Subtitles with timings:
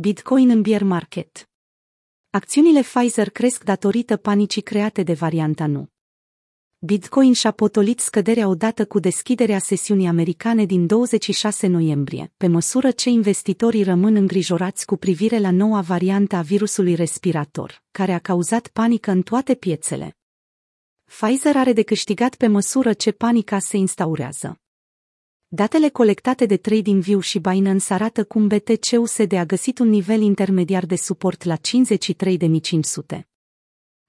[0.00, 1.48] Bitcoin în bear market.
[2.30, 5.88] Acțiunile Pfizer cresc datorită panicii create de varianta nu.
[6.78, 13.08] Bitcoin și-a potolit scăderea odată cu deschiderea sesiunii americane din 26 noiembrie, pe măsură ce
[13.10, 19.10] investitorii rămân îngrijorați cu privire la noua variantă a virusului respirator, care a cauzat panică
[19.10, 20.16] în toate piețele.
[21.04, 24.60] Pfizer are de câștigat pe măsură ce panica se instaurează.
[25.50, 30.96] Datele colectate de TradingView și Binance arată cum BTC-USD a găsit un nivel intermediar de
[30.96, 33.20] suport la 53.500.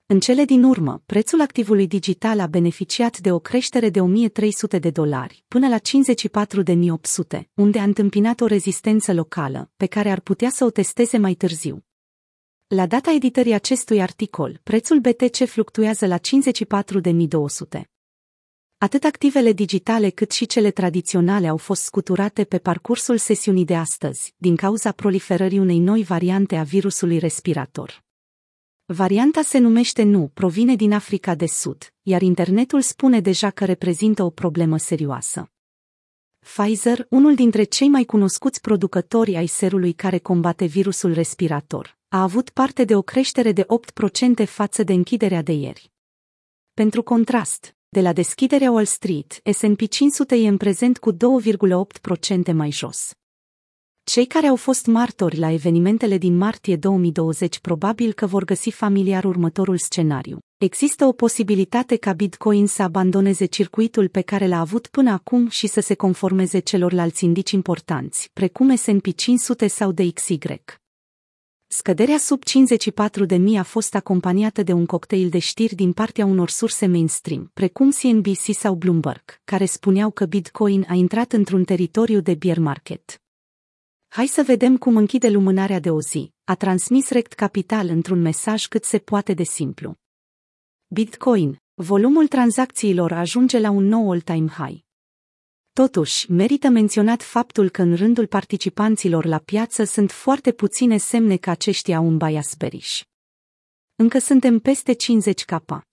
[0.05, 4.89] În cele din urmă, prețul activului digital a beneficiat de o creștere de 1300 de
[4.89, 10.65] dolari până la 54.800, unde a întâmpinat o rezistență locală, pe care ar putea să
[10.65, 11.85] o testeze mai târziu.
[12.67, 17.98] La data editării acestui articol, prețul BTC fluctuează la 54.200.
[18.81, 24.33] Atât activele digitale cât și cele tradiționale au fost scuturate pe parcursul sesiunii de astăzi,
[24.37, 28.03] din cauza proliferării unei noi variante a virusului respirator.
[28.85, 34.23] Varianta se numește Nu, provine din Africa de Sud, iar internetul spune deja că reprezintă
[34.23, 35.51] o problemă serioasă.
[36.39, 42.49] Pfizer, unul dintre cei mai cunoscuți producători ai serului care combate virusul respirator, a avut
[42.49, 43.65] parte de o creștere de
[44.43, 45.91] 8% față de închiderea de ieri.
[46.73, 52.71] Pentru contrast, de la deschiderea Wall Street, S&P 500 e în prezent cu 2,8% mai
[52.71, 53.11] jos.
[54.03, 59.23] Cei care au fost martori la evenimentele din martie 2020 probabil că vor găsi familiar
[59.23, 60.39] următorul scenariu.
[60.57, 65.67] Există o posibilitate ca Bitcoin să abandoneze circuitul pe care l-a avut până acum și
[65.67, 70.37] să se conformeze celorlalți indici importanți, precum S&P 500 sau DXY.
[71.71, 76.25] Scăderea sub 54 de mii a fost acompaniată de un cocktail de știri din partea
[76.25, 82.19] unor surse mainstream, precum CNBC sau Bloomberg, care spuneau că Bitcoin a intrat într-un teritoriu
[82.19, 83.21] de bear market.
[84.07, 88.65] Hai să vedem cum închide lumânarea de o zi, a transmis Rect Capital într-un mesaj
[88.65, 89.95] cât se poate de simplu.
[90.87, 94.87] Bitcoin, volumul tranzacțiilor ajunge la un nou all-time high.
[95.79, 101.49] Totuși, merită menționat faptul că în rândul participanților la piață sunt foarte puține semne că
[101.49, 103.01] aceștia au un bias bearish.
[103.95, 105.87] Încă suntem peste 50 capa.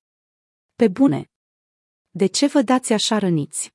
[0.74, 1.30] Pe bune.
[2.10, 3.74] De ce vă dați așa răniți?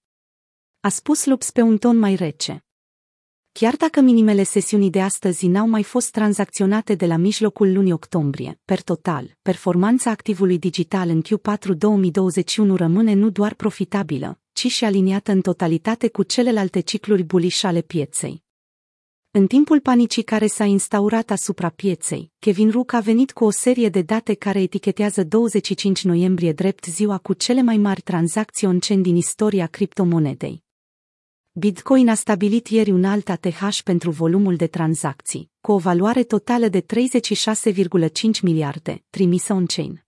[0.79, 2.65] A spus Lups pe un ton mai rece.
[3.51, 8.59] Chiar dacă minimele sesiunii de astăzi n-au mai fost tranzacționate de la mijlocul lunii octombrie,
[8.65, 15.31] per total, performanța activului digital în Q4 2021 rămâne nu doar profitabilă, ci și aliniată
[15.31, 18.43] în totalitate cu celelalte cicluri buliș ale pieței.
[19.31, 23.89] În timpul panicii care s-a instaurat asupra pieței, Kevin Rook a venit cu o serie
[23.89, 29.15] de date care etichetează 25 noiembrie drept ziua cu cele mai mari tranzacții on din
[29.15, 30.63] istoria criptomonedei.
[31.51, 36.67] Bitcoin a stabilit ieri un alt ATH pentru volumul de tranzacții, cu o valoare totală
[36.67, 36.85] de 36,5
[38.41, 40.05] miliarde, trimisă on-chain.